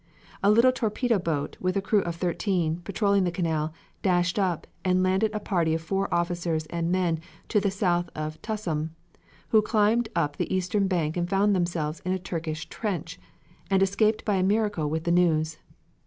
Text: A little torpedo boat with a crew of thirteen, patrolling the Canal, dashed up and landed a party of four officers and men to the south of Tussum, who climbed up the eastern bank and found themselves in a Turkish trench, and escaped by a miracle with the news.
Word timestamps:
A 0.41 0.49
little 0.49 0.71
torpedo 0.71 1.19
boat 1.19 1.57
with 1.59 1.77
a 1.77 1.79
crew 1.81 2.01
of 2.01 2.15
thirteen, 2.15 2.81
patrolling 2.83 3.23
the 3.23 3.29
Canal, 3.29 3.71
dashed 4.01 4.39
up 4.39 4.65
and 4.83 5.03
landed 5.03 5.29
a 5.31 5.39
party 5.39 5.75
of 5.75 5.81
four 5.83 6.11
officers 6.11 6.65
and 6.71 6.91
men 6.91 7.19
to 7.49 7.59
the 7.59 7.69
south 7.69 8.09
of 8.15 8.41
Tussum, 8.41 8.95
who 9.49 9.61
climbed 9.61 10.09
up 10.15 10.37
the 10.37 10.51
eastern 10.51 10.87
bank 10.87 11.17
and 11.17 11.29
found 11.29 11.55
themselves 11.55 11.99
in 11.99 12.13
a 12.13 12.17
Turkish 12.17 12.67
trench, 12.67 13.19
and 13.69 13.83
escaped 13.83 14.25
by 14.25 14.37
a 14.37 14.43
miracle 14.43 14.89
with 14.89 15.03
the 15.03 15.11
news. 15.11 15.59